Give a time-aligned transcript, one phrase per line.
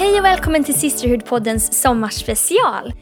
[0.00, 2.92] Hej och välkommen till Sisterhood-poddens sommarspecial.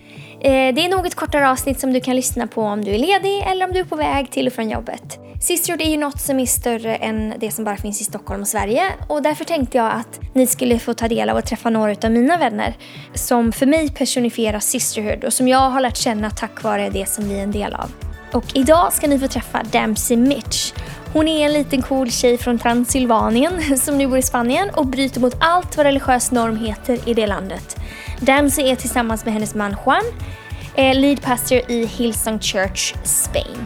[0.41, 3.43] Eh, det är något kortare avsnitt som du kan lyssna på om du är ledig
[3.47, 5.19] eller om du är på väg till och från jobbet.
[5.43, 8.49] Sisterhood är ju något som är större än det som bara finns i Stockholm och
[8.49, 11.95] Sverige och därför tänkte jag att ni skulle få ta del av och träffa några
[12.05, 12.77] av mina vänner
[13.15, 17.29] som för mig personifierar Sisterhood och som jag har lärt känna tack vare det som
[17.29, 17.93] vi är en del av.
[18.33, 20.73] Och idag ska ni få träffa Dempsey Mitch.
[21.13, 25.21] Hon är en liten cool tjej från Transylvanien som nu bor i Spanien och bryter
[25.21, 27.77] mot allt vad religiös norm heter i det landet.
[28.21, 30.03] Dancy är tillsammans med hennes man Juan
[30.75, 33.57] eh, lead pastor i Hillsong Church, Spain.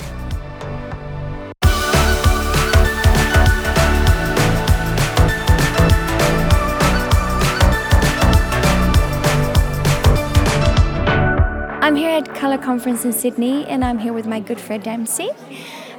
[11.82, 15.29] I'm here at Color Conference in Sydney and I'm here with my good friend Dempsey.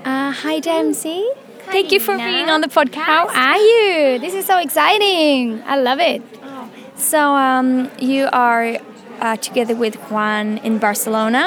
[0.05, 1.25] Uh, hi Dancy.
[1.71, 2.29] Thank you for Nina.
[2.29, 3.03] being on the podcast.
[3.05, 4.19] How are you?
[4.19, 5.61] This is so exciting.
[5.65, 6.21] I love it.
[6.95, 8.77] So um, you are
[9.19, 11.45] uh, together with Juan in Barcelona,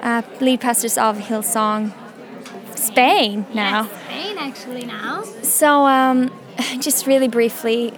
[0.00, 1.92] uh, lead pastors of Hillsong,
[2.76, 3.88] Spain now.
[4.06, 5.24] Spain actually now.
[5.42, 6.30] So um,
[6.80, 7.92] just really briefly,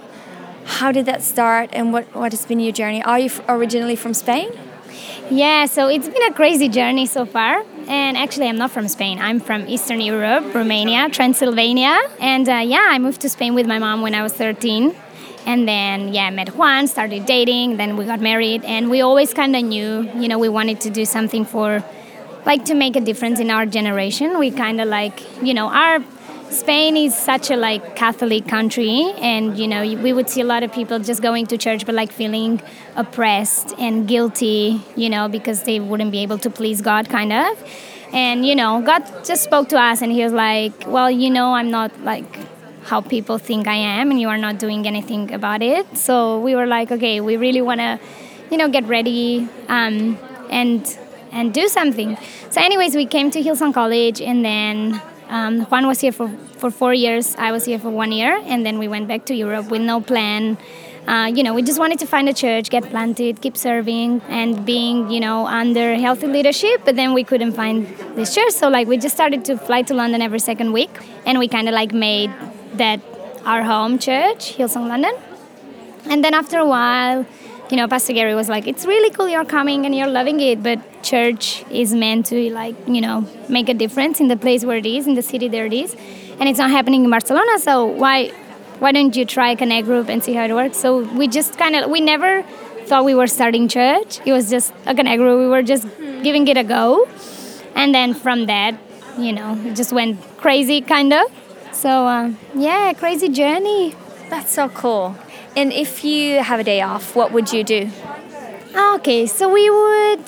[0.65, 3.03] how did that start and what, what has been your journey?
[3.03, 4.49] Are you f- originally from Spain?
[5.29, 7.63] Yeah, so it's been a crazy journey so far.
[7.87, 9.19] And actually, I'm not from Spain.
[9.19, 11.99] I'm from Eastern Europe, Romania, Transylvania.
[12.19, 14.95] And uh, yeah, I moved to Spain with my mom when I was 13.
[15.45, 18.63] And then, yeah, I met Juan, started dating, then we got married.
[18.63, 21.83] And we always kind of knew, you know, we wanted to do something for,
[22.45, 24.39] like, to make a difference in our generation.
[24.39, 25.99] We kind of like, you know, our
[26.49, 30.63] Spain is such a like Catholic country, and you know we would see a lot
[30.63, 32.61] of people just going to church, but like feeling
[32.95, 37.63] oppressed and guilty, you know, because they wouldn't be able to please God, kind of.
[38.13, 41.53] And you know, God just spoke to us, and He was like, "Well, you know,
[41.53, 42.39] I'm not like
[42.83, 46.55] how people think I am, and you are not doing anything about it." So we
[46.55, 47.99] were like, "Okay, we really want to,
[48.51, 50.17] you know, get ready um,
[50.49, 50.97] and
[51.31, 52.17] and do something."
[52.51, 56.71] So, anyways, we came to Hillsong College, and then um, Juan was here for, for
[56.71, 57.35] four years.
[57.37, 60.01] I was here for one year, and then we went back to Europe with no
[60.01, 60.57] plan.
[61.07, 64.65] Uh, you know, we just wanted to find a church, get planted, keep serving, and
[64.65, 66.81] being, you know, under healthy leadership.
[66.83, 69.93] But then we couldn't find this church, so like we just started to fly to
[69.93, 70.89] London every second week,
[71.25, 72.31] and we kind of like made
[72.73, 73.01] that
[73.45, 75.13] our home church, Hillsong London.
[76.05, 77.25] And then after a while,
[77.69, 80.61] you know, Pastor Gary was like, "It's really cool you're coming and you're loving it,
[80.61, 84.77] but church is meant to like, you know, make a difference in the place where
[84.77, 85.95] it is, in the city there it is,
[86.39, 87.57] and it's not happening in Barcelona.
[87.59, 88.29] So why,
[88.79, 91.57] why don't you try a connect group and see how it works?" So we just
[91.57, 92.43] kind of, we never
[92.85, 94.19] thought we were starting church.
[94.25, 95.39] It was just a connect group.
[95.39, 95.87] We were just
[96.23, 97.07] giving it a go,
[97.75, 98.77] and then from that,
[99.17, 101.25] you know, it just went crazy, kind of.
[101.71, 103.95] So uh, yeah, crazy journey.
[104.29, 105.15] That's so cool.
[105.55, 107.89] And if you have a day off, what would you do?
[108.75, 110.23] Ah, okay, so we would,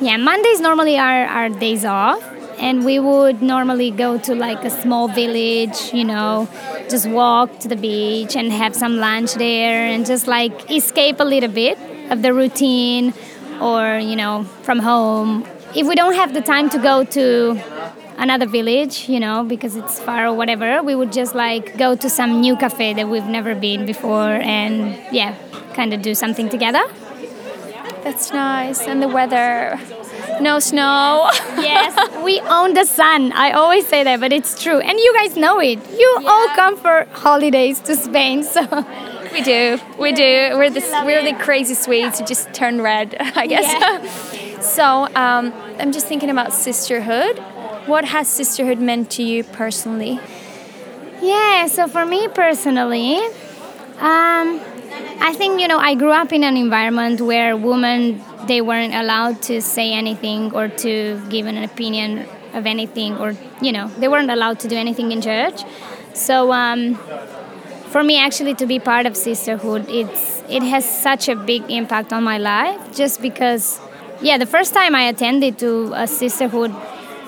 [0.00, 2.22] yeah, Mondays normally are our days off,
[2.58, 6.46] and we would normally go to like a small village, you know,
[6.90, 11.24] just walk to the beach and have some lunch there and just like escape a
[11.24, 11.78] little bit
[12.10, 13.14] of the routine
[13.58, 15.46] or, you know, from home.
[15.74, 17.54] If we don't have the time to go to
[18.20, 22.08] another village, you know, because it's far or whatever, we would just like go to
[22.08, 25.34] some new cafe that we've never been before and yeah,
[25.74, 26.82] kind of do something together.
[28.04, 28.86] That's nice.
[28.86, 29.78] And the weather,
[30.40, 31.28] no snow.
[31.58, 31.92] yes,
[32.22, 33.32] we own the sun.
[33.32, 34.78] I always say that, but it's true.
[34.78, 35.78] And you guys know it.
[35.90, 38.62] You all come for holidays to Spain, so
[39.32, 39.78] we do.
[39.98, 40.56] We do.
[40.56, 43.68] We're the we're the crazy Swedes who just turn red, I guess.
[44.34, 44.60] Yeah.
[44.60, 47.38] so um, I'm just thinking about sisterhood.
[47.86, 50.20] What has sisterhood meant to you personally?
[51.22, 51.66] yeah.
[51.66, 53.16] So for me personally,
[53.98, 54.60] um,
[55.20, 59.42] I think you know I grew up in an environment where women they weren't allowed
[59.42, 64.30] to say anything or to give an opinion of anything, or you know they weren't
[64.30, 65.62] allowed to do anything in church.
[66.14, 66.98] So um,
[67.90, 72.12] for me actually to be part of sisterhood it's it has such a big impact
[72.12, 73.80] on my life just because
[74.22, 76.72] yeah the first time i attended to a sisterhood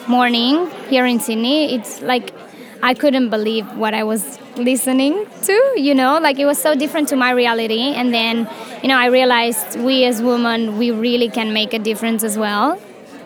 [0.08, 2.34] morning here in sydney it's like
[2.82, 6.18] i couldn't believe what i was listening to you know?
[6.18, 7.94] Like it was so different to my reality.
[7.94, 8.48] And then
[8.82, 12.80] you know i realized we as women we really can make a difference as well.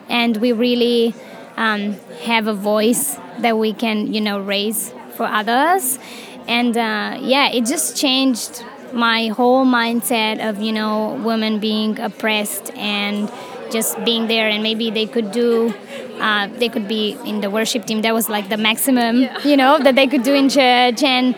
[0.08, 1.14] And we really
[1.56, 5.99] um, have a voice that we can you know raise for others.
[6.46, 12.72] And uh, yeah it just changed my whole mindset of you know women being oppressed
[12.76, 13.31] and
[13.71, 15.75] just being there and maybe they could do
[16.21, 19.79] uh, they could be in the worship team that was like the maximum you know
[19.79, 21.37] that they could do in church and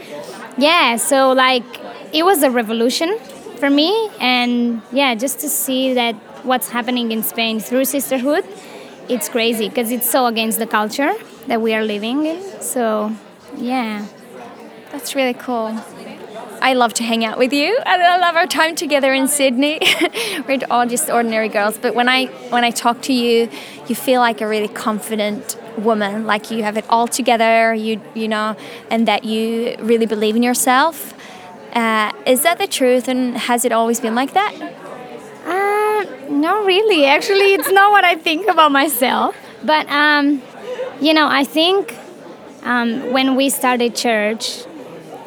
[0.57, 1.65] yeah so like
[2.13, 3.19] it was a revolution
[3.59, 4.09] for me.
[4.21, 6.15] And yeah, just to see that
[6.45, 8.45] what's happening in Spain through sisterhood,
[9.09, 11.13] it's crazy because it's so against the culture
[11.47, 12.63] that we are living in.
[12.63, 13.15] So
[13.57, 14.07] yeah.
[14.93, 15.77] That's really cool.
[16.61, 19.81] I love to hang out with you, and I love our time together in Sydney.
[20.49, 23.49] We're all just ordinary girls, but when I when I talk to you,
[23.87, 27.75] you feel like a really confident woman, like you have it all together.
[27.75, 28.57] You you know,
[28.91, 31.15] and that you really believe in yourself.
[31.73, 34.55] Uh, is that the truth, and has it always been like that?
[35.47, 37.07] Uh, not really.
[37.07, 39.37] Actually, it's not what I think about myself.
[39.63, 40.43] But um,
[41.01, 41.97] you know, I think
[42.63, 44.65] um, when we started church,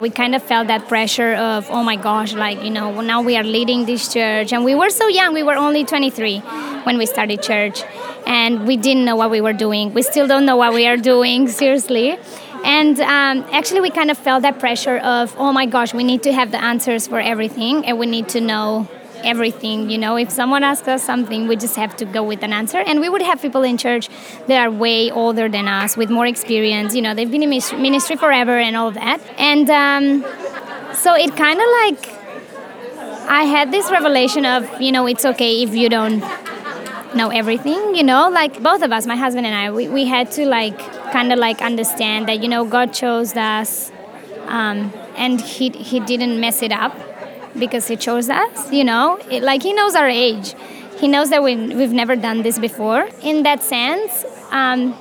[0.01, 3.37] we kind of felt that pressure of oh my gosh like you know now we
[3.37, 4.51] are leading this church.
[4.51, 6.39] And we were so young we were only 23
[6.85, 7.83] when we started church.
[8.25, 9.93] And we didn't know what we were doing.
[9.93, 12.17] We still don't know what we are doing seriously.
[12.63, 16.23] And um, actually we kind of felt that pressure of oh my gosh we need
[16.23, 17.85] to have the answers for everything.
[17.85, 18.87] And we need to know
[19.23, 19.89] everything.
[19.89, 22.79] You know, if someone asks us something, we just have to go with an answer.
[22.79, 24.09] And we would have people in church
[24.47, 26.95] that are way older than us with more experience.
[26.95, 29.21] You know, they've been in ministry forever and all that.
[29.37, 30.25] And um,
[30.93, 32.21] so it kind of like
[33.29, 36.23] I had this revelation of, you know, it's okay if you don't
[37.15, 40.31] know everything, you know, like both of us, my husband and I, we, we had
[40.31, 40.77] to like
[41.11, 43.91] kind of like understand that, you know, God chose us
[44.47, 46.93] um, and he, he didn't mess it up
[47.57, 49.17] because he chose us, you know?
[49.29, 50.55] It, like he knows our age.
[50.99, 53.09] He knows that we, we've never done this before.
[53.21, 54.95] In that sense, um,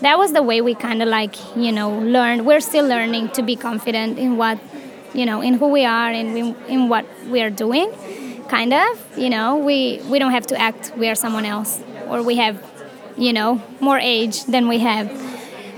[0.00, 2.46] that was the way we kind of like, you know, learned.
[2.46, 4.58] We're still learning to be confident in what,
[5.14, 7.92] you know, in who we are and in, in what we are doing.
[8.48, 12.22] Kind of, you know, we, we don't have to act we are someone else or
[12.22, 12.62] we have,
[13.16, 15.10] you know, more age than we have.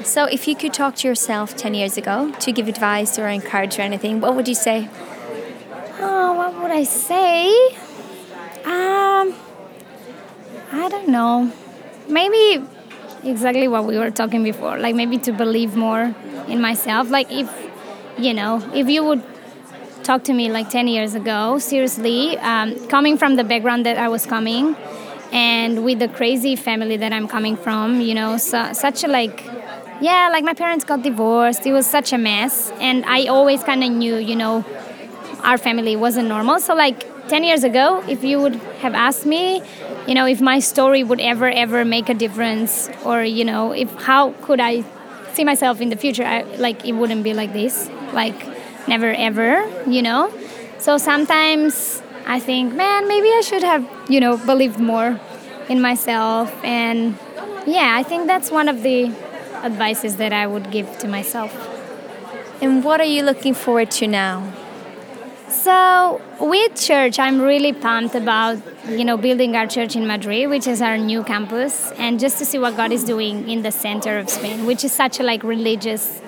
[0.04, 3.78] So, if you could talk to yourself 10 years ago to give advice or encourage
[3.78, 4.88] or anything, what would you say?
[6.00, 7.48] Oh, what would I say?
[8.64, 9.34] Um,
[10.72, 11.50] I don't know.
[12.08, 12.64] Maybe
[13.24, 14.78] exactly what we were talking before.
[14.78, 16.14] Like maybe to believe more
[16.46, 17.10] in myself.
[17.10, 17.50] Like if
[18.16, 19.22] you know, if you would
[20.02, 24.08] talk to me like 10 years ago, seriously, um, coming from the background that I
[24.08, 24.76] was coming,
[25.32, 29.44] and with the crazy family that I'm coming from, you know, so, such a like
[30.00, 31.66] yeah, like my parents got divorced.
[31.66, 32.70] It was such a mess.
[32.80, 34.64] And I always kind of knew, you know,
[35.42, 36.60] our family wasn't normal.
[36.60, 39.62] So, like 10 years ago, if you would have asked me,
[40.06, 43.92] you know, if my story would ever, ever make a difference, or, you know, if
[44.02, 44.84] how could I
[45.34, 48.36] see myself in the future, I, like it wouldn't be like this, like
[48.88, 50.32] never, ever, you know?
[50.78, 55.20] So sometimes I think, man, maybe I should have, you know, believed more
[55.68, 56.52] in myself.
[56.64, 57.18] And
[57.66, 59.06] yeah, I think that's one of the
[59.62, 61.52] advices that I would give to myself.
[62.62, 64.52] And what are you looking forward to now?
[65.48, 70.66] So with church, I'm really pumped about you know building our church in Madrid, which
[70.66, 74.18] is our new campus, and just to see what God is doing in the center
[74.18, 76.20] of Spain, which is such a like religious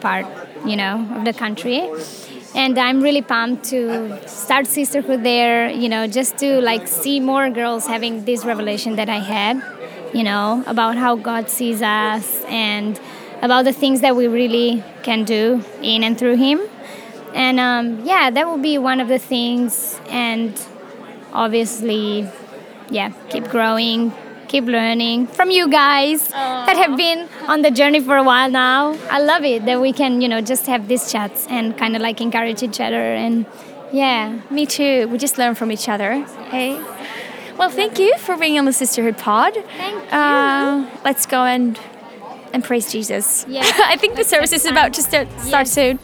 [0.00, 0.26] part,
[0.64, 1.90] you know, of the country.
[2.54, 7.50] And I'm really pumped to start sisterhood there, you know, just to like see more
[7.50, 9.62] girls having this revelation that I had,
[10.14, 12.98] you know, about how God sees us and
[13.42, 16.60] about the things that we really can do in and through Him
[17.34, 20.00] and um, yeah that will be one of the things.
[20.08, 20.60] And
[21.32, 22.28] obviously
[22.90, 24.12] yeah keep growing
[24.52, 26.66] keep learning from you guys Aww.
[26.66, 28.98] that have been on the journey for a while now.
[29.10, 32.02] I love it that we can you know just have these chats and kind of
[32.02, 33.02] like encourage each other.
[33.24, 33.46] And
[33.92, 34.40] yeah.
[34.50, 35.08] Me too.
[35.08, 36.12] We just learn from each other.
[36.50, 36.74] Hey.
[37.56, 39.54] Well thank you for being on the sisterhood pod.
[39.54, 40.18] Thank you.
[40.18, 41.80] uh, let's go and
[42.52, 43.46] and praise jesus.
[43.48, 43.62] Yeah.
[43.94, 45.72] I think the service is about to start, start yes.
[45.72, 45.98] soon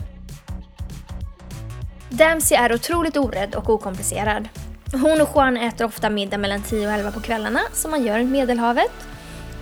[2.19, 4.49] Dempsey är otroligt orädd och okomplicerad.
[4.93, 8.19] Hon och Juan äter ofta middag mellan 10 och 11 på kvällarna, som man gör
[8.19, 9.09] i Medelhavet.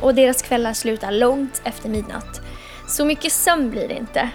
[0.01, 2.41] Och deras kvällar slutar långt efter midnatt.
[2.89, 4.31] Så mycket sömn blir det inte.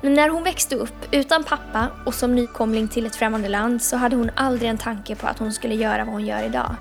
[0.00, 3.96] Men när hon växte upp utan pappa och som nykomling till ett främmande land så
[3.96, 6.76] hade hon aldrig en tanke på att hon skulle göra vad hon gör idag.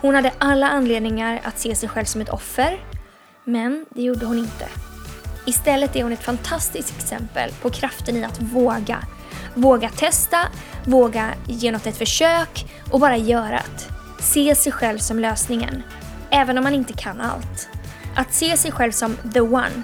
[0.00, 2.80] Hon hade alla anledningar att se sig själv som ett offer,
[3.44, 4.66] men det gjorde hon inte.
[5.46, 8.98] Istället är hon ett fantastiskt exempel på kraften i att våga,
[9.54, 10.38] Våga testa,
[10.84, 14.22] våga ge något ett försök och bara göra det.
[14.22, 15.82] Se sig själv som lösningen,
[16.30, 17.68] även om man inte kan allt.
[18.16, 19.82] Att se sig själv som the one,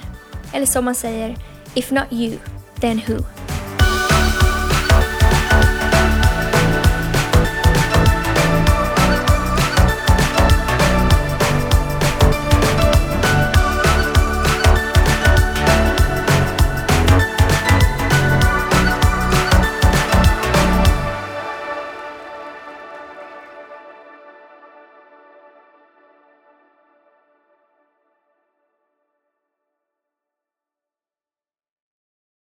[0.53, 1.37] eller som man säger,
[1.75, 2.37] if not you,
[2.81, 3.40] then who?